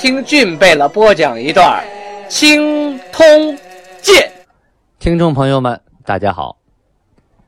[0.00, 1.82] 听俊贝勒播讲一段
[2.28, 3.26] 《青通
[4.00, 4.14] 剑》，
[5.00, 6.56] 听众朋友们，大家好。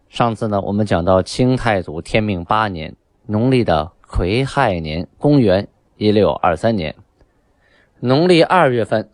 [0.09, 6.97] 上次呢，我们讲到清太祖天命八年，农历的癸亥年，公元一六二三年，
[8.01, 9.09] 农历二月份，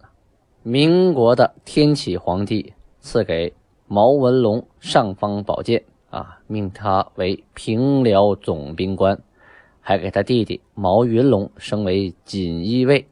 [0.62, 3.52] 民国的天启皇帝赐给
[3.86, 9.20] 毛文龙尚方宝剑啊，命他为平辽总兵官，
[9.82, 13.06] 还给他弟弟毛云龙升为锦衣卫。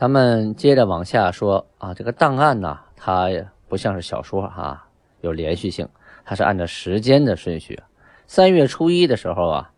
[0.00, 3.28] 咱们接着往下说啊，这个档案呢，它
[3.68, 4.88] 不像是小说哈，
[5.20, 5.86] 有连续性，
[6.24, 7.78] 它是按照时间的顺序。
[8.26, 9.72] 三月初一的时候啊，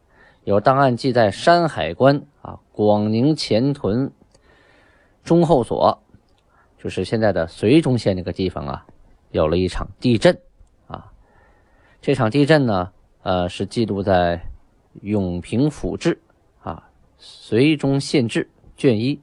[0.44, 4.12] 有档案记载山海关啊，广宁前屯
[5.24, 6.00] 中后所，
[6.78, 8.86] 就是现在的绥中县那个地方啊，
[9.32, 10.38] 有了一场地震
[10.86, 11.10] 啊。
[12.00, 12.92] 这场地震呢，
[13.24, 14.36] 呃，是记录在
[15.00, 16.22] 《永平府志》
[16.70, 16.88] 啊，
[17.50, 18.44] 《绥中县志》
[18.80, 19.20] 卷一。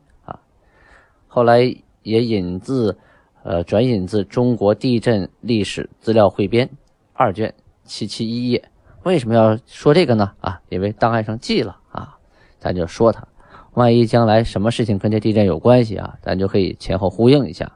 [1.40, 1.74] 后来
[2.04, 2.98] 也引自，
[3.44, 6.68] 呃，转引自《中国地震历史资料汇编》
[7.14, 8.62] 二卷七七一页。
[9.04, 10.34] 为什么要说这个呢？
[10.42, 12.18] 啊，因为档案上记了啊，
[12.60, 13.26] 咱就说它。
[13.72, 17.72] 万一将来什么事情跟这地震有关系啊，咱就可以前后呼应一下。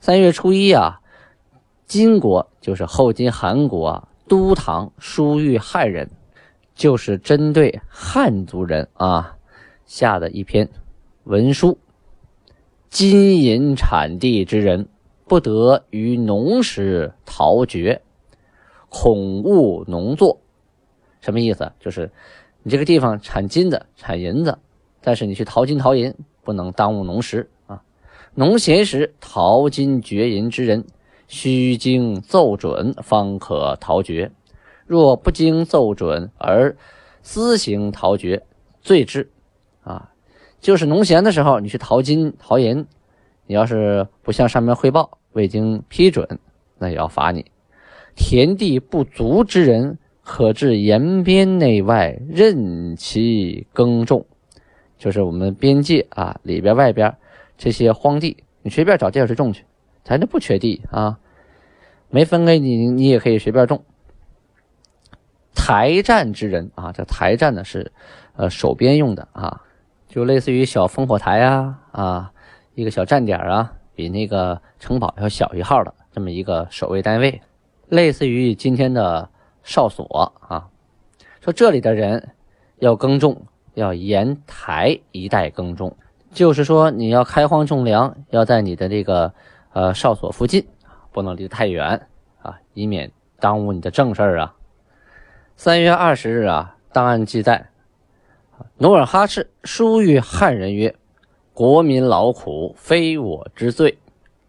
[0.00, 1.02] 三月初一啊，
[1.84, 6.08] 金国就是后金韩国啊，都堂书谕汉人，
[6.74, 9.36] 就是针对汉族人啊
[9.84, 10.66] 下的一篇
[11.24, 11.76] 文书。
[12.98, 14.88] 金银产地之人，
[15.26, 18.00] 不得于农时陶掘，
[18.88, 20.40] 恐误农作。
[21.20, 21.70] 什么意思？
[21.78, 22.10] 就是
[22.62, 24.56] 你这个地方产金子、产银子，
[25.02, 27.82] 但是你去淘金淘银，不能耽误农时啊。
[28.34, 30.86] 农闲时淘金掘银之人，
[31.28, 34.32] 须经奏准方可陶掘。
[34.86, 36.74] 若不经奏准而
[37.20, 38.46] 私行陶掘，
[38.80, 39.30] 罪之。
[40.66, 42.84] 就是农闲的时候，你去淘金淘银，
[43.46, 46.40] 你要是不向上面汇报，未经批准，
[46.76, 47.52] 那也要罚你。
[48.16, 54.26] 田地不足之人，可至延边内外任其耕种，
[54.98, 57.16] 就是我们边界啊里边外边
[57.56, 59.64] 这些荒地，你随便找地儿去种去，
[60.02, 61.16] 咱这不缺地啊，
[62.10, 63.84] 没分给你，你也可以随便种。
[65.54, 67.92] 台站之人啊，这台站呢是
[68.34, 69.62] 呃守边用的啊。
[70.16, 72.32] 就类似于小烽火台啊啊，
[72.74, 77.42] 一个小站点啊，比那个城堡要小一号的这么一个守卫单位，
[77.90, 79.28] 类似于今天的
[79.62, 80.70] 哨所啊。
[81.42, 82.30] 说这里的人
[82.78, 83.42] 要耕种，
[83.74, 85.94] 要沿台一带耕种，
[86.32, 89.34] 就是说你要开荒种粮，要在你的这个
[89.74, 90.66] 呃哨所附近，
[91.12, 92.08] 不能离得太远
[92.40, 94.54] 啊，以免耽误你的正事儿啊。
[95.56, 97.68] 三月二十日啊，档案记载。
[98.78, 100.94] 努尔哈赤书谕汉人曰
[101.52, 103.98] ：“国民劳苦，非我之罪，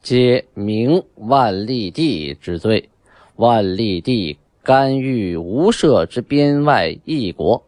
[0.01, 2.89] 皆明万历帝之罪。
[3.35, 7.63] 万历帝干预无赦之边外异国，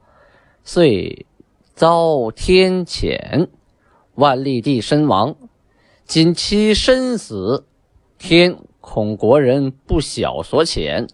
[0.63, 1.25] 遂
[1.75, 3.47] 遭天谴。
[4.15, 5.35] 万历帝身亡，
[6.05, 7.65] 今其身死，
[8.17, 11.07] 天恐国人不晓所遣，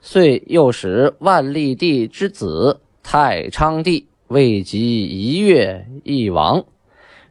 [0.00, 6.64] 遂又使万历帝之子太昌帝。”未及一月，一亡。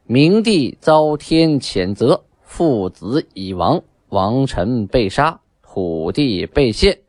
[0.06, 7.00] 明帝遭天谴责，父子已亡，王臣被杀，土地被陷。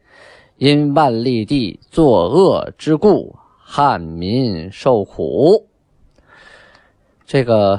[0.57, 5.67] 因万历帝作恶之故，汉民受苦。
[7.27, 7.79] 这个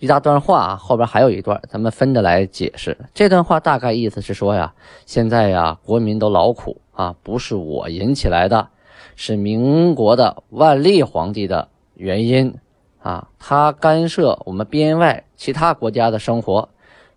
[0.00, 2.98] 一大段话后边还有一段，咱们分着来解释。
[3.14, 4.74] 这段话大概意思是说呀，
[5.06, 8.70] 现在呀，国民都劳苦啊，不是我引起来的。
[9.20, 12.54] 是民国的万历皇帝的原因
[13.02, 16.68] 啊，他干涉我们边外其他国家的生活，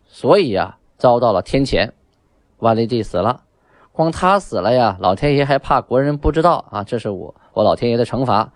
[0.08, 1.92] 所以啊遭到了天谴。
[2.58, 3.44] 万历帝死了，
[3.92, 8.52] 光他死了呀，老天爷还怕国人不知道啊，这是我我老天爷的惩罚，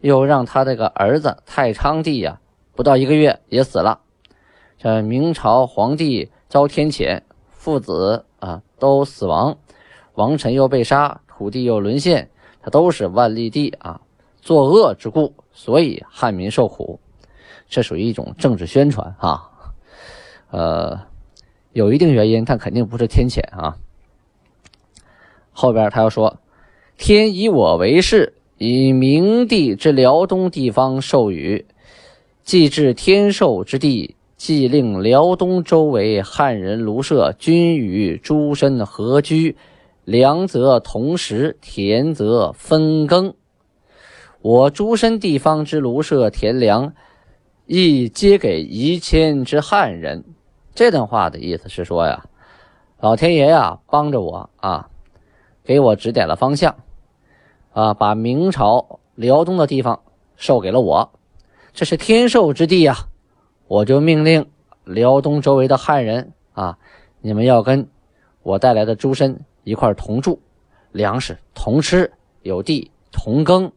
[0.00, 2.40] 又让他这个儿子太昌帝呀，
[2.74, 4.00] 不到一个月也死了。
[4.76, 9.56] 这明朝皇帝遭天谴，父子啊都死亡，
[10.14, 12.30] 王臣又被杀，土地又沦陷。
[12.70, 14.00] 都是万历帝啊
[14.40, 17.00] 作恶之故，所以汉民受苦。
[17.68, 19.50] 这属于一种政治宣传啊。
[20.50, 21.00] 呃，
[21.72, 23.76] 有一定原因，但肯定不是天谴啊。
[25.52, 26.38] 后边他又说
[26.96, 31.66] ：“天以我为事，以明帝之辽东地方授予，
[32.42, 39.56] 既至天授之地，即令辽东周围汉人庐舍均与诸身合居，
[40.08, 43.34] 粮则同食，田则分耕。
[44.40, 46.94] 我诸身地方之庐舍田粮，
[47.66, 50.24] 亦皆给夷迁之汉人。”
[50.74, 52.24] 这段话的意思是说呀，
[53.00, 54.88] 老天爷呀帮着我啊，
[55.62, 56.74] 给我指点了方向，
[57.74, 60.00] 啊，把明朝辽东的地方
[60.36, 61.12] 授给了我，
[61.74, 62.96] 这是天授之地呀，
[63.66, 64.46] 我就命令
[64.84, 66.78] 辽东周围的汉人啊，
[67.20, 67.86] 你们要跟
[68.42, 70.40] 我带来的诸身一块同住，
[70.92, 72.10] 粮食同吃，
[72.42, 73.70] 有地同耕。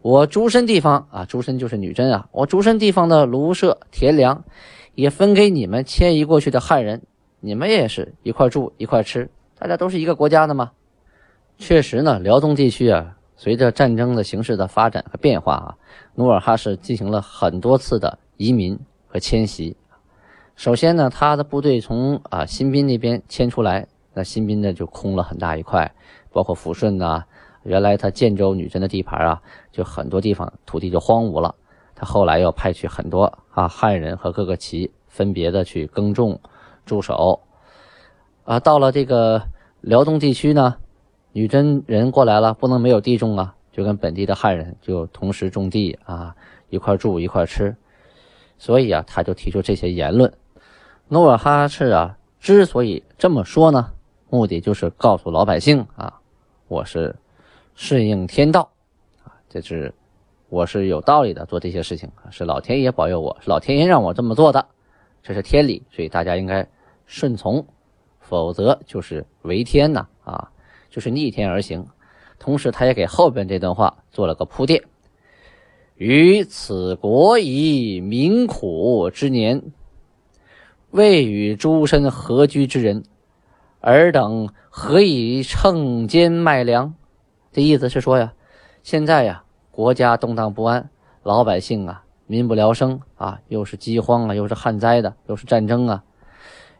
[0.00, 4.44] 我诸身地方啊，诸身就是女真啊，我诸身地方的卢舍田粮。
[4.94, 7.02] 也分给你们迁移过去的汉人，
[7.40, 9.28] 你们也是一块住一块吃，
[9.58, 10.70] 大家都是一个国家的嘛。
[11.58, 15.76] 确实呢，辽东地区啊，随着战争的形势的发展和变化啊，
[16.14, 19.76] 努尔哈赤进行了很多次的移民和迁徙。
[20.54, 25.94] 首先呢，他的部队从啊新宾那边迁出来，那新兵呢就空了很大一块，
[26.32, 27.22] 包括抚顺呐，
[27.64, 31.54] 原来他建州女真的地盘啊，就很多地方土地就荒芜了。
[31.94, 36.40] 他后来又派去很多啊汉人和各个旗分别的去耕种、
[36.86, 37.42] 驻守，
[38.44, 39.42] 啊，到了这个
[39.82, 40.76] 辽东地区呢，
[41.32, 46.34] 女真人过来了，不能没有地种啊，就跟本地的汉人就同时种地啊，
[46.70, 47.76] 一块住一块吃，
[48.56, 50.32] 所以啊，他就提出这些言论。
[51.08, 53.92] 努尔哈赤啊，之所以这么说呢，
[54.30, 56.20] 目的就是告诉老百姓啊，
[56.68, 57.14] 我是
[57.74, 58.70] 顺应天道
[59.24, 59.94] 啊，这是。
[60.48, 64.68] 我是有道理的，做这些事情是老天爷保佑我，是老天爷让我这么做的，
[65.20, 66.64] 这是天理，所以大家应该
[67.04, 67.66] 顺从，
[68.20, 70.52] 否则就是违天呐啊，
[70.88, 71.84] 就是逆天而行。
[72.38, 74.84] 同时，他也给后边这段话做了个铺垫：
[75.96, 79.72] 于此国以民苦之年，
[80.92, 83.02] 未与诸身合居之人，
[83.92, 86.94] 尔等何以乘间卖粮？
[87.52, 88.32] 这意思是说呀，
[88.82, 89.42] 现在呀。
[89.70, 90.88] 国家动荡不安，
[91.22, 96.02] 老百姓啊，民不聊生啊，又是饥荒啊，又是旱灾的，又是战争啊。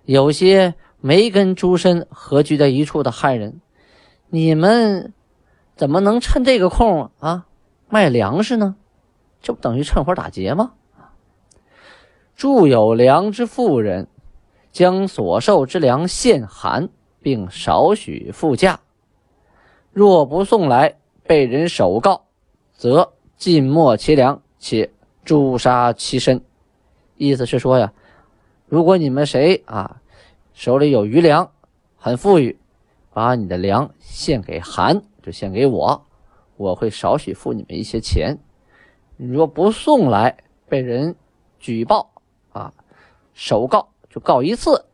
[0.06, 3.60] 有些没跟诸身合居在一处的汉人，
[4.30, 5.12] 你们
[5.76, 7.44] 怎么能趁这个空啊
[7.90, 8.76] 卖粮食呢？
[9.42, 10.72] 这不等于趁火打劫吗？
[12.34, 14.08] 住有粮之妇人，
[14.76, 16.90] 将所受之粮献寒，
[17.22, 18.78] 并少许付价。
[19.90, 22.26] 若不送来，被人首告。
[22.74, 24.90] 则尽没其粮，且
[25.24, 26.44] 诛杀其身。
[27.16, 27.94] 意思是说呀，
[28.66, 30.02] 如果你们谁啊
[30.52, 31.50] 手里有余粮，
[31.96, 32.58] 很富裕，
[33.14, 36.04] 把你的粮献给韩，就献给我，
[36.58, 38.36] 我会少许付你们一些钱。
[39.16, 40.36] 你若不送来，
[40.68, 41.16] 被人
[41.58, 42.10] 举报
[42.52, 42.74] 啊，
[43.32, 44.86] 首告就告一次，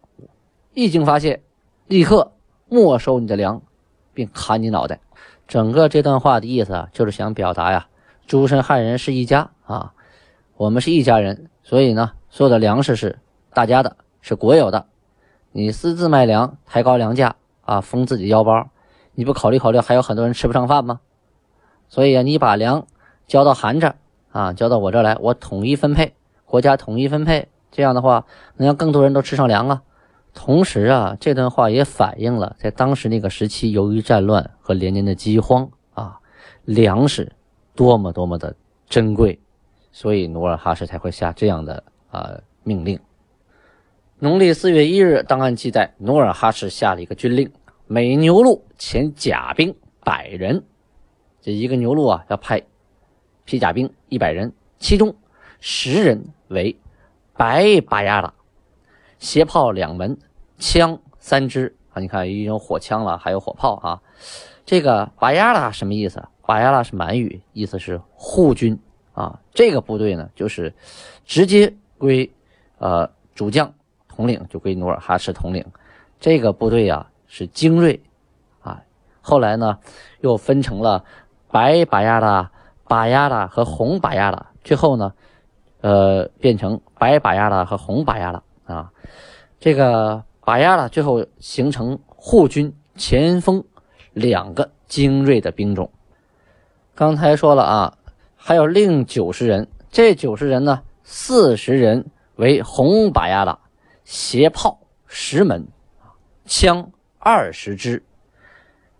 [0.75, 1.45] 一经发现，
[1.87, 2.33] 立刻
[2.69, 3.63] 没收你的粮，
[4.13, 4.99] 并砍你脑袋。
[5.47, 7.87] 整个这段话的意思啊，就是想表达呀，
[8.27, 9.95] 诸身汉人是一家啊，
[10.57, 13.21] 我们是一家人，所以呢，所有的粮食是
[13.55, 14.87] 大家的，是国有的。
[15.53, 18.71] 你私自卖粮，抬高粮价啊，封自己腰包，
[19.15, 20.99] 你不考虑考虑，还有很多人吃不上饭吗？
[21.89, 22.89] 所以啊，你把粮
[23.29, 23.95] 交到韩这
[24.33, 26.13] 啊，交到我这儿来，我统一分配，
[26.45, 28.25] 国家统一分配，这样的话
[28.57, 29.83] 能让更多人都吃上粮啊。
[30.35, 36.21] 同时啊，这段话也反映了在当时那个时期，由于战乱和连年的饥荒啊，
[36.65, 37.33] 粮食
[37.75, 38.55] 多么多么的
[38.89, 39.39] 珍贵，
[39.91, 42.99] 所以努尔哈赤才会下这样的啊命令。
[44.19, 47.51] 农历四月一日，档案记载，努尔哈赤下了一个军令：
[47.87, 50.65] 每牛录遣甲兵百人，
[51.43, 52.63] 这一个牛录啊要派
[53.45, 55.15] 披甲兵一百人，其中
[55.61, 56.75] 十人为
[57.43, 58.35] 白巴亚拉。
[59.19, 60.17] 斜炮两门，
[60.59, 61.99] 枪三支啊！
[61.99, 64.01] 你看，已经有火枪了，还有火炮啊。
[64.65, 66.23] 这个巴亚拉什么意思？
[66.47, 68.79] 巴亚拉是满语，意思是护军
[69.13, 69.41] 啊。
[69.53, 70.73] 这个部队呢，就是
[71.25, 72.33] 直接归
[72.79, 73.75] 呃主将
[74.07, 75.67] 统领，就归努尔哈赤统领。
[76.21, 78.01] 这个部队啊是精锐
[78.61, 78.81] 啊。
[79.21, 79.81] 后来呢，
[80.21, 81.05] 又分成了
[81.51, 82.53] 白巴亚拉、
[82.85, 85.13] 巴亚拉和红巴亚拉，最后呢，
[85.83, 88.43] 呃，变成白巴亚拉和红巴亚拉。
[88.65, 88.91] 啊，
[89.61, 93.63] 这个把亚了，最后形成护军、前锋
[94.13, 95.91] 两个精锐的兵种。
[96.95, 97.99] 刚才说了啊，
[98.37, 103.59] 还有另九十人这九十人呢，四十人为红把牙的，
[104.05, 105.67] 携炮十门，
[106.47, 108.03] 枪二十支，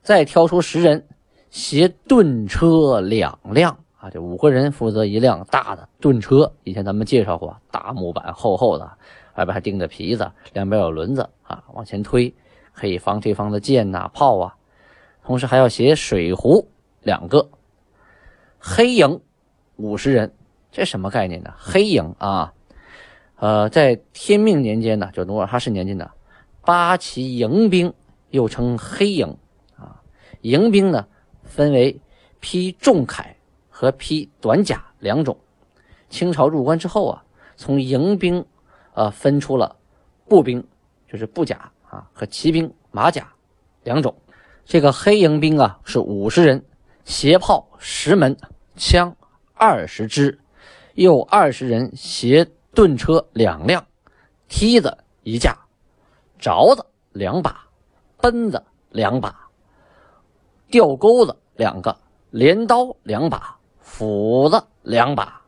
[0.03, 1.07] 再挑出十人，
[1.51, 6.53] 携盾车两辆啊，这五个人负责一辆大的盾车。
[6.65, 8.85] 以前咱们介绍过，大木板厚厚的，
[9.37, 12.35] 外边还钉着皮子，两边有轮子啊，往前推
[12.73, 14.57] 可以防对方的箭呐、炮啊。
[15.25, 16.67] 同时还要携水壶
[17.03, 17.49] 两个，
[18.59, 19.21] 黑营
[19.77, 20.35] 五十人，
[20.73, 21.55] 这什么概念呢？
[21.57, 22.53] 黑营啊，
[23.37, 26.11] 呃，在天命年间呢，就努尔哈赤年间的
[26.63, 27.95] 八旗营兵，
[28.31, 29.37] 又称黑营
[29.77, 30.03] 啊。
[30.41, 31.07] 营兵呢，
[31.45, 32.01] 分为
[32.41, 33.25] 披重铠
[33.83, 35.37] 和披短甲两种。
[36.09, 37.25] 清朝入关之后啊，
[37.57, 38.47] 从营兵
[38.95, 39.75] 呃分出了
[40.29, 40.65] 步兵，
[41.11, 43.33] 就是步甲啊，和骑兵马甲
[43.83, 44.15] 两种。
[44.65, 46.65] 这个黑营兵啊是五十人，
[47.05, 48.37] 携炮十门，
[48.77, 49.17] 枪
[49.53, 50.39] 二十支，
[50.95, 53.85] 又二十人携盾车两辆，
[54.47, 55.59] 梯子一架，
[56.41, 57.67] 凿子两把，
[58.19, 59.51] 奔子两把，
[60.71, 61.99] 吊钩子两个，
[62.31, 63.59] 镰刀两把，
[63.95, 65.43] 斧子两把，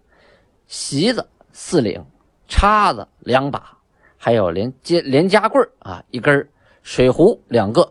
[0.66, 2.04] 席子四领，
[2.46, 3.78] 叉子两把，
[4.18, 6.46] 还有连接连夹棍啊一根
[6.82, 7.90] 水壶两个。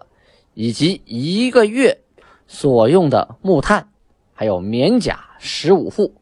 [0.54, 2.00] 以及一个月
[2.46, 3.90] 所用的木炭，
[4.36, 6.14] 还有棉甲十五副，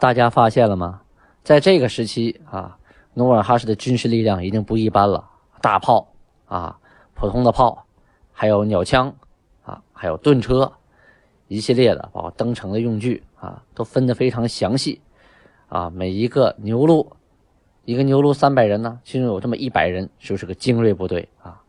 [0.00, 1.02] 大家发现了吗？
[1.44, 2.76] 在这个时期啊，
[3.12, 5.30] 努尔哈赤的军事力量已经不一般了。
[5.62, 6.08] 大炮
[6.46, 6.76] 啊，
[7.14, 7.86] 普通的炮，
[8.32, 9.14] 还有鸟枪
[9.62, 10.72] 啊，还有盾车，
[11.46, 15.00] 一系列的包括登城的用具啊，都分得非常详细
[15.68, 15.90] 啊。
[15.90, 17.12] 每一个牛录，
[17.84, 21.60] 一个牛录三百人呢，其中有这么一百人就是个精锐部队啊。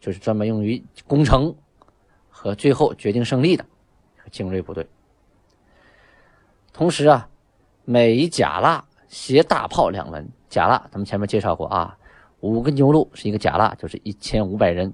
[0.00, 1.54] 就是专门用于攻城
[2.30, 3.62] 和最后决定胜利的
[4.30, 4.88] 精锐部队。
[6.72, 7.28] 同时啊，
[7.84, 11.98] 每一甲蜡携大炮两门，甲蜡咱们前面介绍过啊，
[12.40, 14.90] 五个牛录是一个甲蜡，就是一千五百人，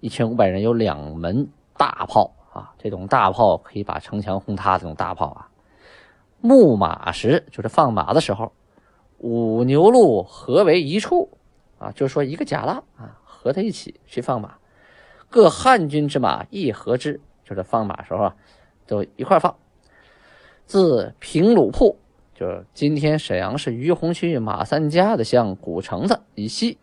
[0.00, 5.48] 一千五百人有两门大炮啊，这种大炮可以把城墙轰塌，这种大炮啊。
[6.44, 8.52] 牧马时就是放马的时候，
[9.16, 11.38] 五牛录合为一处
[11.78, 13.18] 啊，就是说一个甲拉啊。
[13.24, 14.56] 和他一起去放马，
[15.30, 18.36] 各汉军之马一合之，就是放马时候啊，
[18.86, 19.54] 都一块放。
[20.66, 21.98] 自平鲁铺，
[22.34, 26.78] 就是今天沈阳市于洪区马三家的乡古城子以西，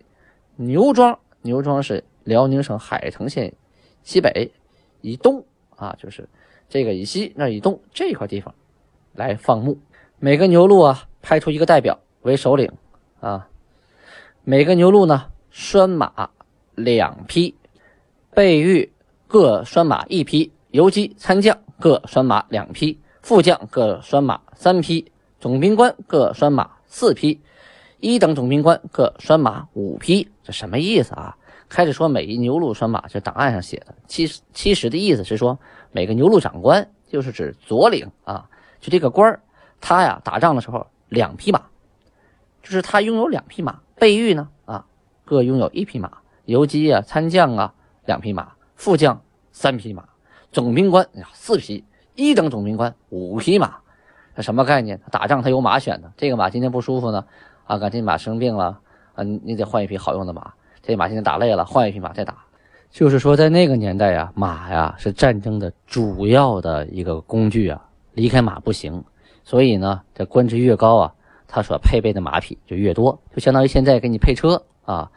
[0.56, 3.54] 牛庄，牛庄是辽宁省海城县
[4.04, 4.52] 西北
[5.02, 5.44] 以东
[5.76, 6.30] 啊，就是
[6.68, 8.54] 这个以西那以东这块地方
[9.14, 9.78] 来放牧。
[10.20, 12.72] 每个牛录啊，派出一个代表为首领
[13.20, 13.48] 啊，
[14.44, 16.30] 每个牛录呢拴马。
[16.74, 17.54] 两匹，
[18.34, 18.92] 备御
[19.28, 27.42] 各拴马一批，游击参将各拴马两匹，副将各拴马三匹，总兵官各拴马四匹，
[28.00, 30.30] 一等总兵官各拴马五匹。
[30.44, 31.38] 这什么意思啊？
[31.68, 33.94] 开始说每一牛录拴马，这档案上写的。
[34.08, 35.60] 其实其实的意思是说，
[35.92, 38.50] 每个牛录长官就是指左领啊，
[38.82, 39.40] 就这个官儿，
[39.80, 41.62] 他呀打仗的时候两匹马，
[42.62, 43.80] 就是他拥有两匹马。
[43.96, 44.86] 备御呢啊，
[45.24, 46.12] 各拥有一匹马。
[46.46, 47.74] 游击啊，参将啊，
[48.06, 49.22] 两匹马；副将
[49.52, 50.02] 三匹马；
[50.52, 51.84] 总兵官四匹；
[52.16, 53.78] 一等总兵官五匹马。
[54.36, 55.00] 这什么概念？
[55.12, 56.12] 打仗他有马选的。
[56.18, 57.26] 这个马今天不舒服呢，
[57.66, 58.80] 啊，赶紧马生病了
[59.14, 60.52] 啊，你得换一匹好用的马。
[60.82, 62.38] 这马今天打累了，换一匹马再打。
[62.90, 69.04] 就是说，在那个年代呀，马呀是战争的主要的一个工具啊，离开马不行。
[69.44, 71.14] 所以呢，这官职越高啊，
[71.48, 75.12] 他所配备的马匹就越多，就相当于现在给你配车啊。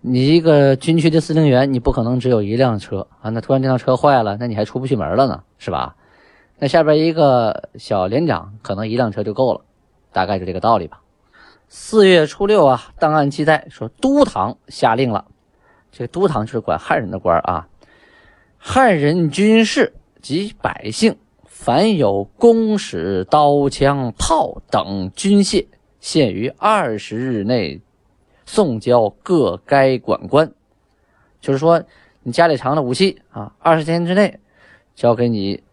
[0.00, 3.30] 你一个军区的司令员，你不可能只有一辆车啊！
[3.30, 5.96] 那突然这辆车坏了，那你还出不去门了呢，是吧？
[6.58, 9.62] 那下边一个小连长，可能一辆车就够了，
[10.12, 11.00] 大概就这个道理吧。
[11.68, 15.24] 四月初六啊，档案记载说，都堂下令了，
[15.90, 17.66] 这个都堂就是管汉人的官啊。
[18.58, 21.16] 汉人军士及百姓，
[21.66, 25.66] 凡有弓矢、刀枪、炮等军械，
[25.98, 27.80] 限于二十日内。
[28.44, 30.52] 送交各该管官，
[31.40, 31.82] 就是说，
[32.22, 34.38] 你家里藏的武器啊，二十天之内
[34.94, 35.64] 交给你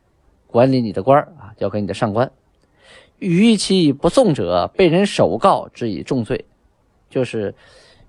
[0.47, 2.31] 管理你的官啊，交给你的上官。
[3.19, 6.45] 逾期不送者，被人首告，治以重罪。
[7.07, 7.53] 就是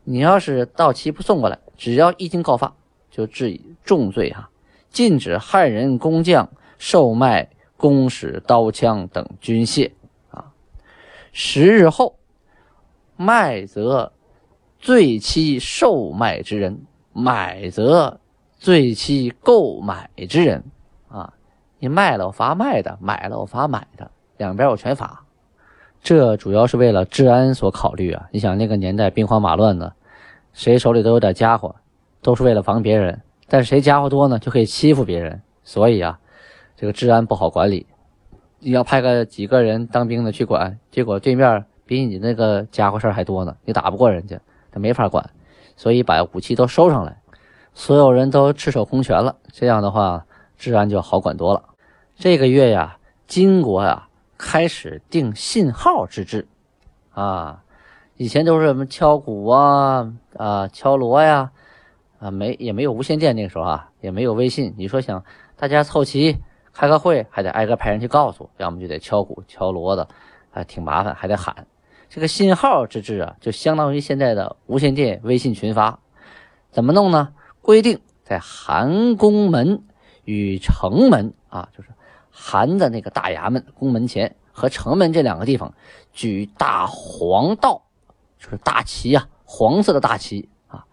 [0.05, 2.75] 你要是到期不送过来，只要一经告发，
[3.11, 4.49] 就治以重罪哈。
[4.89, 6.49] 禁止汉人工匠
[6.79, 9.93] 售卖弓矢、刀枪等军械
[10.31, 10.53] 啊。
[11.33, 12.17] 十日后
[13.17, 14.13] 卖则。
[14.81, 16.83] 罪其售卖之人，
[17.15, 18.21] 买则
[18.59, 20.63] 罪其购买之人。
[21.09, 21.33] 啊，
[21.79, 25.25] 你卖了我罚卖的，买了我罚买的，两边我全罚。
[26.03, 28.29] 这主要是为了治安所考虑啊！
[28.31, 29.95] 你想那个年代兵荒马乱的，
[30.53, 31.75] 谁手里都有点家伙，
[32.21, 33.23] 都是为了防别人。
[33.49, 35.41] 但是谁家伙多呢，就可以欺负别人。
[35.63, 36.21] 所以啊，
[36.77, 37.87] 这个治安不好管理。
[38.59, 44.41] 你要派个几个人当兵的去管，结果对面比你那个家伙事儿还多呢，你打不过人家，
[44.71, 45.31] 他没法管。
[45.77, 47.21] 所以把武器都收上来，
[47.75, 50.25] 所有人都赤手空拳了，这样的话
[50.57, 51.65] 治安就好管多了。
[52.17, 56.47] 这个月呀，金国呀开始定信号之制，
[57.13, 57.65] 啊，
[58.17, 61.51] 以前都是什么敲鼓啊啊敲锣呀，
[62.21, 64.73] 啊没也没有无线电那个时候啊，也没有微信。
[64.79, 65.25] 你说想
[65.57, 66.39] 大家凑齐
[66.75, 70.09] 开个会，还得挨个派人去告诉，要么就得敲鼓敲锣的，
[70.51, 71.67] 还挺麻烦，还得喊。
[72.11, 76.01] 这个信号之制啊，就相当于现在的无线电、微信群发。
[76.71, 77.33] 怎么弄呢？
[77.63, 79.85] 规定在韩宫门
[80.25, 81.91] 与城门啊，就是
[82.31, 85.75] 韩的那个大衙门宫门前和城门这两个地方，
[86.13, 87.83] 举大黄道，
[88.39, 90.85] 就是大旗啊，黄色的大旗啊。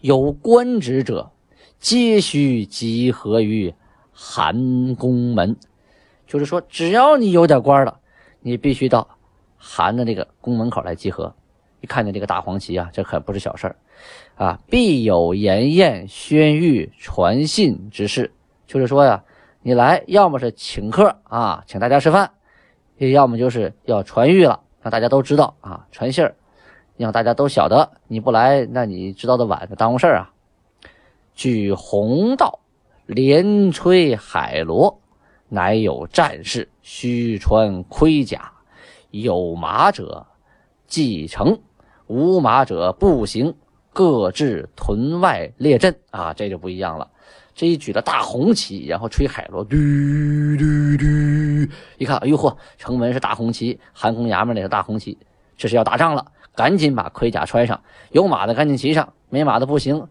[0.00, 1.32] 有官职者，
[1.78, 3.74] 皆须集合于
[4.22, 5.56] 韩宫门。
[6.26, 7.98] 就是说，只要你有点官了，
[8.40, 9.08] 你必须到。
[9.56, 11.34] 韩的那个宫门口来集合，
[11.80, 13.76] 一看见这个大黄旗啊，这可不是小事儿
[14.36, 14.58] 啊！
[14.70, 18.32] 必有筵宴、宣谕、传信之事，
[18.66, 19.22] 就是说呀，
[19.60, 22.30] 你来要么是请客啊，请大家吃饭，
[22.96, 26.34] 要么就是要传谕了，让大家都知道啊，传信儿，
[26.96, 27.90] 让大家都晓得。
[28.06, 30.32] 你不来，那你知道的晚，耽误事儿啊！
[31.34, 32.59] 举鸿道，
[33.12, 35.00] 连吹海螺，
[35.48, 38.52] 乃有战士须穿盔甲。
[39.10, 40.24] 有马者
[40.86, 41.58] 继承，
[42.06, 43.52] 无马者步行，
[43.92, 46.32] 各至屯外列阵啊！
[46.32, 47.10] 这就不一样了。
[47.52, 49.76] 这一举了大红旗，然后吹海螺，嘟
[50.56, 50.64] 嘟
[50.96, 55.18] 嘟，一看，哎呦嚯，城门是大红旗，韩宫衙门那个大红旗，
[55.56, 56.24] 这是要打仗了，
[56.54, 60.06] 赶紧把盔甲穿上，有马的赶紧骑上，没马的步行，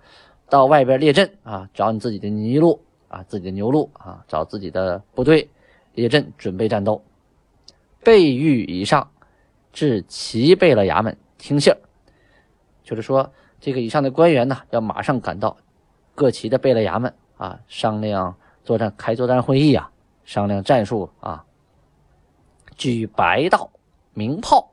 [0.49, 5.49] 到外边列阵啊，找你自己的泥路啊，自己的牛路啊，找自己的部队
[5.93, 7.03] 列阵，准备战斗。
[8.01, 9.11] 备御以上，
[9.73, 11.77] 至齐备了衙门听信儿，
[12.81, 15.57] 就是说，这个以上的官员呢，要马上赶到
[16.15, 19.91] 各旗的备了衙门啊，商量作战，开作战会议啊，
[20.23, 21.43] 商量战术啊。
[22.77, 23.69] 举白道
[24.13, 24.71] 鸣炮，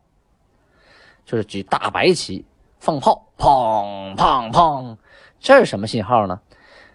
[1.25, 2.45] 就是举大白旗
[2.79, 4.97] 放炮，砰砰砰，
[5.41, 6.41] 这是什么信号呢？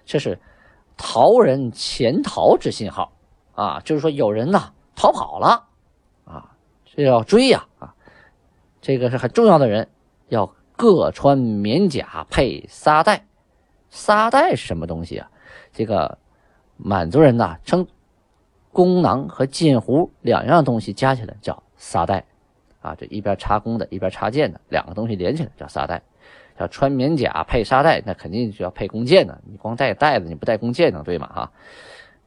[0.06, 0.40] 这是
[1.04, 3.12] 逃人潜逃之信号
[3.56, 5.68] 啊，就是说有人呐逃跑了。
[6.26, 7.96] 啊这要追呀啊！
[8.82, 9.90] 这个是很重要的人，
[10.28, 13.26] 要各穿棉甲配沙袋。
[13.90, 15.32] 沙袋是什么东西啊？
[15.74, 16.18] 这个
[16.78, 17.88] 满族人呐称
[18.72, 22.26] 弓囊和箭壶两样东西加起来叫沙袋
[22.82, 22.94] 啊。
[22.94, 26.04] 这一边插弓的，一边插箭的，两个东西连起来叫沙袋。
[26.62, 29.38] 要穿棉甲配沙袋，那肯定就要配弓箭呢。
[29.44, 31.30] 你光带袋子，你不带弓箭能对吗？
[31.34, 31.52] 哈，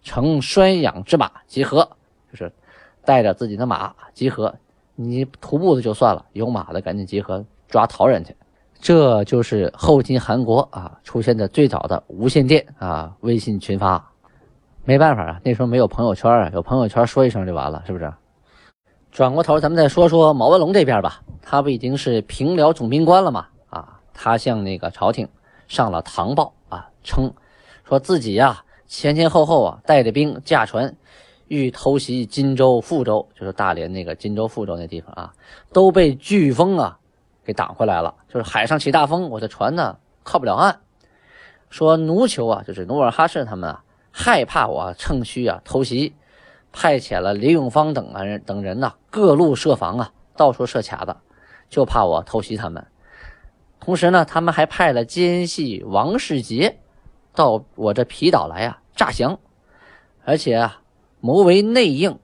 [0.03, 1.89] 乘拴养之马集合，
[2.31, 2.53] 就是。
[3.07, 4.55] 带着自己的马集合，
[4.95, 8.35] 你徒步的就算了，有马的赶紧集合抓逃人去。
[8.81, 14.03] 这就是后金韩国啊出现的最早的无线电啊微信群发。
[14.87, 18.11] 没办法啊，那时候没有朋友圈啊，有朋友圈说一声就完了，是不是？
[19.13, 23.47] 转过头咱们再说说毛文龙这边吧，他不已经是平辽总兵官了吗？
[24.15, 25.29] 他向那个朝廷
[25.69, 27.35] 上了唐报啊，称
[27.87, 30.97] 说自己呀前前后后啊带着兵驾船。
[31.47, 35.35] 欲偷袭荆州、富州，就是大连那个荆州、富州那地方啊，
[35.75, 36.99] 都被飓风啊
[37.45, 38.15] 给挡回来了。
[38.29, 40.81] 就是海上起大风，我的船呢靠不了岸。
[41.69, 46.15] 说奴酋啊，就是努尔哈赤他们啊，害怕我趁虚啊偷袭，
[46.73, 51.15] 派遣了李永芳等啊人等人呐，各路设防啊，到处设卡子，
[51.69, 52.87] 就怕我偷袭他们。
[53.85, 56.79] 同时呢，他们还派了奸细王世杰
[57.35, 59.39] 到我这皮岛来啊诈降，
[60.25, 60.81] 而且啊。
[61.21, 62.19] 谋为内应，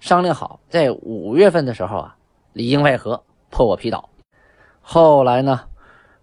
[0.00, 2.16] 商量好，在五月份的时候啊，
[2.52, 4.10] 里应外合破我皮岛。
[4.82, 5.62] 后来呢，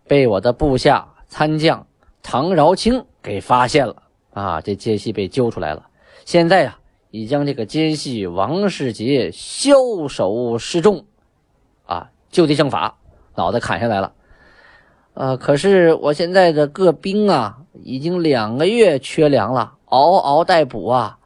[0.07, 1.87] 被我的部下参将
[2.21, 4.03] 唐饶清给发现了
[4.35, 5.87] 啊，这奸细被揪出来了。
[6.25, 6.77] 现在呀，
[7.09, 11.05] 已将这个奸细王世杰枭首示众，
[11.87, 12.99] 啊，就地正法，
[13.33, 14.13] 脑袋砍下来了。
[15.15, 21.17] 呃，可是我现在的各兵啊，已经两个月缺粮了，嗷嗷待哺啊。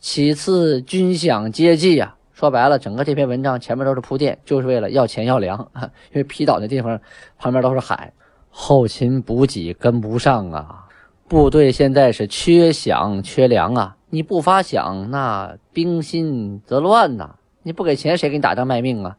[0.00, 5.70] 其次，军饷接济呀，说白了，整个这篇文章前面都是铺垫，就是为了要钱要粮。
[6.12, 6.98] 因为皮岛那地方
[7.38, 8.14] 旁边都是海，
[8.48, 10.86] 后勤补给跟不上啊，
[11.28, 13.96] 部队现在是缺饷缺粮啊。
[14.08, 17.34] 你不发饷，那兵心则乱呐。
[17.62, 19.18] 你不给钱，谁给你打仗卖命啊？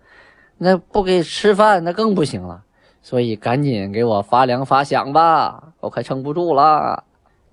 [0.57, 2.63] 那不给吃饭那更不行了。
[3.05, 7.03] 所以赶紧给我发粮发饷吧，我快撑不住了。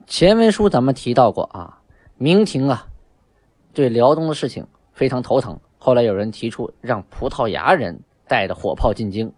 [0.07, 1.79] 前文书咱们提到过啊，
[2.17, 2.87] 明廷啊，
[3.75, 5.61] 对辽东的事情非常头疼。
[5.77, 9.31] 后来有人提出让葡萄牙人带着火炮进京。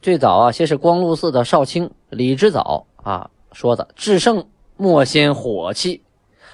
[0.00, 6.04] 最早啊，先是光禄寺的少卿李之藻啊说的：“至圣莫先火器，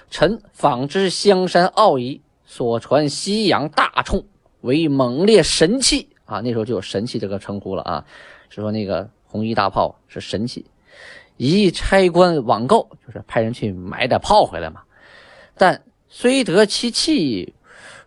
[0.09, 4.24] 臣仿之香山奥仪所传西洋大铳
[4.62, 8.07] 为猛烈神器啊，那时候就有神器这个称呼了啊，
[8.62, 10.64] 说那个红衣大炮是神器。”
[11.36, 14.82] 一差官网购，就是派人去买点炮回来嘛。
[15.56, 17.54] 但虽得其器，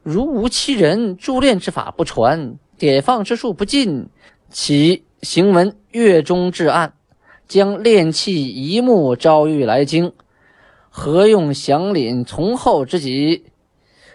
[0.01, 4.07] 如无其人，铸炼之法不传，典放之术不尽，
[4.49, 6.93] 其行文月中至暗，
[7.49, 10.13] 将炼器一目招谕来京，
[10.89, 13.43] 何用降领从后之急？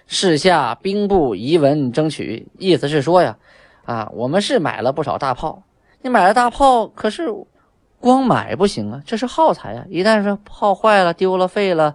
[0.06, 2.48] 是下兵部遗文争取。
[2.58, 3.36] 意思是说呀，
[3.84, 5.64] 啊，我们是买了不少大炮，
[6.02, 7.32] 你买了大炮，可是。
[8.00, 9.86] 光买不行啊，这是耗材啊！
[9.88, 11.94] 一旦是炮坏了、丢了、废了、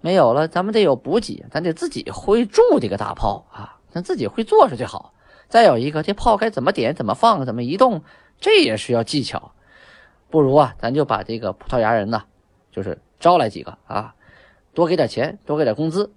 [0.00, 5.12] 没有了，咱们得有补给，咱得自己会铸这个大炮啊，咱自己会做是最好。
[5.50, 8.02] 再有一个，这炮该怎么点、怎么放、怎么移动，
[8.40, 9.52] 这也需要技巧。
[10.30, 12.22] 不如啊，咱就把这个葡萄牙人呢，
[12.70, 14.14] 就是招来几个啊，
[14.72, 16.10] 多给点钱，多给点工资，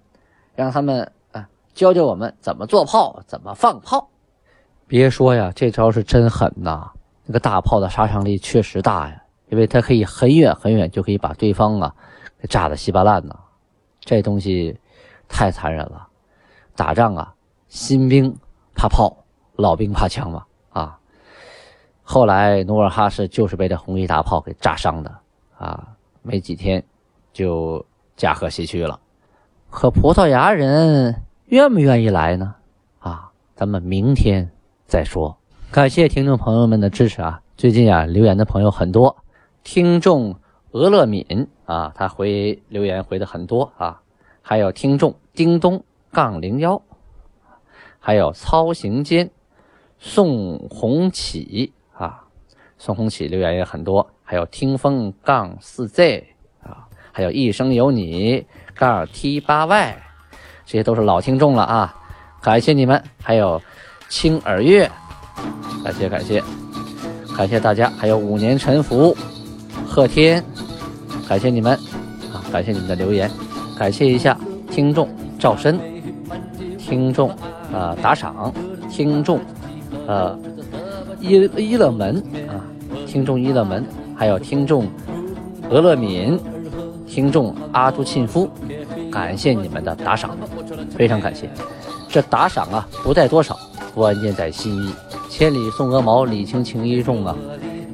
[0.54, 4.08] 让他们啊教教我们怎么做炮、怎么放炮。
[4.86, 6.92] 别说呀，这招是真狠呐！
[7.26, 9.22] 那个大炮的杀伤力确实大呀。
[9.48, 11.94] 因为它可以很远很远就可以把对方啊
[12.40, 13.38] 给炸得稀巴烂呢，
[14.00, 14.76] 这东西
[15.28, 16.08] 太残忍了。
[16.74, 17.32] 打仗啊，
[17.68, 18.36] 新兵
[18.74, 19.16] 怕炮，
[19.54, 20.98] 老兵怕枪嘛啊。
[22.02, 25.16] 后来努尔哈赤就是被这红衣大炮给炸伤的
[25.56, 26.82] 啊，没几天
[27.32, 27.86] 就
[28.16, 28.98] 驾鹤西去了。
[29.70, 32.56] 可葡萄牙人愿不愿意来呢？
[32.98, 34.50] 啊，咱们明天
[34.88, 35.38] 再说。
[35.76, 37.42] 感谢听众朋友们的支持啊！
[37.54, 39.14] 最近啊留言的朋友很多。
[39.62, 40.34] 听众
[40.70, 44.00] 俄乐敏啊，他回留言回的很多啊，
[44.40, 46.80] 还有听众叮咚杠零幺，
[47.98, 49.30] 还有操行间
[49.98, 52.24] 宋红启啊，
[52.78, 56.26] 宋红启留言也很多，还有听风杠四 Z
[56.62, 59.94] 啊，还有一生有你杠 T 八 Y，
[60.64, 61.94] 这些都是老听众了啊，
[62.40, 63.60] 感谢你们，还有
[64.08, 64.90] 青耳月，
[65.84, 66.42] 感谢感谢
[67.36, 69.16] 感谢大家，还有五年沉浮。
[69.86, 70.42] 贺天，
[71.28, 71.72] 感谢你们
[72.32, 72.42] 啊！
[72.52, 73.30] 感谢你们的留言，
[73.78, 74.36] 感谢一下
[74.70, 75.78] 听众赵深，
[76.78, 77.30] 听众
[77.72, 78.52] 啊打赏，
[78.90, 79.40] 听众
[80.06, 80.38] 呃
[81.20, 82.16] 伊伊乐门
[82.48, 82.60] 啊，
[83.06, 84.86] 听众伊乐门，还有听众
[85.70, 86.38] 俄勒敏，
[87.06, 88.50] 听众阿杜沁夫，
[89.10, 90.36] 感谢你们的打赏，
[90.96, 91.48] 非常感谢。
[92.08, 93.58] 这打赏啊不在多少，
[93.94, 94.92] 关键在心意，
[95.36, 97.36] 千里送鹅毛，礼轻情意重啊。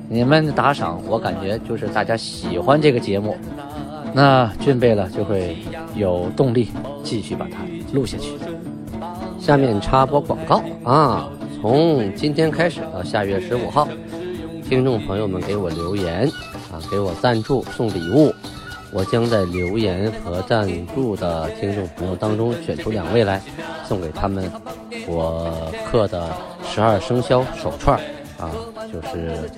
[0.08, 3.36] 你们的打赏，我感觉就是大家喜欢这个节目，
[4.14, 5.56] 那俊贝了就会
[5.96, 6.68] 有动力
[7.02, 7.58] 继续把它
[7.92, 8.38] 录下去。
[9.40, 11.28] 下面插播广告啊，
[11.60, 13.88] 从今天开始到下月十五号，
[14.68, 16.30] 听众朋友们给我留言
[16.70, 18.32] 啊，给我赞助送礼物，
[18.92, 23.42] 我将在留言和赞助的听众朋友当中选出两位来，
[23.84, 24.48] 送给他们
[25.06, 26.30] 我刻的
[26.64, 28.00] 十二生肖手串。
[28.38, 28.50] 啊，
[28.92, 29.48] 就是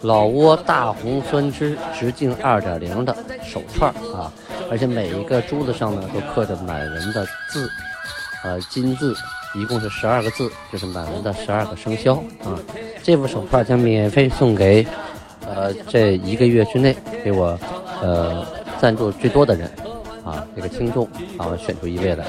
[0.00, 4.32] 老挝大红酸枝直径二点零的手串啊，
[4.68, 7.70] 而且每一个珠子上呢都刻着满文的字，
[8.42, 9.14] 呃，金字，
[9.54, 12.58] 一共是十二个字，就是满文的十二个生肖啊。
[13.04, 14.84] 这副手串将免费送给
[15.46, 17.56] 呃这一个月之内给我
[18.02, 18.44] 呃
[18.80, 19.70] 赞助最多的人
[20.26, 21.08] 啊，这个听众
[21.38, 22.26] 啊，选出一位来，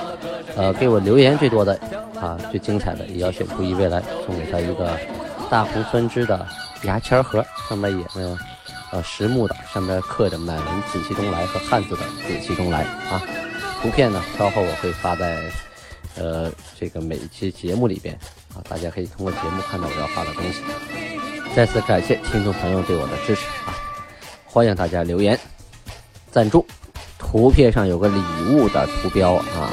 [0.56, 1.74] 呃，给我留言最多的
[2.22, 4.96] 啊，最精彩的也要选出一位来送给他一个。
[5.50, 6.46] 大红酸枝的
[6.84, 8.38] 牙签盒，上面也呢，
[8.92, 13.22] 呃，实木的，上面刻着满文“紫气东来”和汉字的“紫气东来”啊。
[13.82, 15.42] 图片呢，稍后我会发在
[16.18, 18.14] 呃这个每一期节目里边
[18.54, 20.62] 啊，大家可以通过节目看到我要发的东西。
[21.56, 23.72] 再次感谢听众朋友对我的支持啊！
[24.44, 25.40] 欢迎大家留言
[26.30, 26.66] 赞助。
[27.18, 29.72] 图片上有个礼物的图标啊。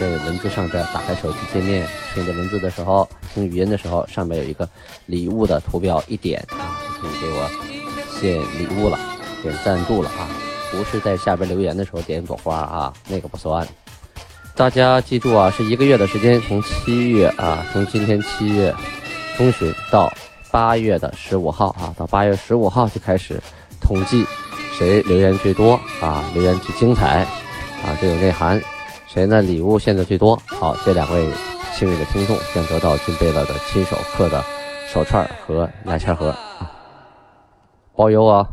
[0.00, 4.68] 在文字上边打开手机界面，听着文字的时候，听语音的时候，上面有一个
[5.06, 7.48] 礼物的图标，一点啊就可以给我
[8.18, 8.98] 献礼物了，
[9.42, 10.26] 点赞助了啊！
[10.72, 13.64] 不是在下边留言的时候点一朵花啊，那个不算。
[14.56, 18.74] 大家记住啊，是一个月的时间，从七月啊，从今天七月
[19.36, 20.12] 中旬到
[20.50, 23.40] 八月的十五号啊，到八月十五号就开始
[23.80, 24.26] 统计
[24.72, 27.26] 谁留言最多啊，留言最精彩
[27.84, 28.60] 啊，最有内涵。
[29.06, 29.42] 谁呢？
[29.42, 30.34] 礼物献的最多？
[30.46, 31.28] 好，这两位
[31.74, 34.42] 幸运的听众将得到金贝勒的亲手刻的
[34.90, 36.34] 手串和牙签盒，
[37.94, 38.48] 包邮啊。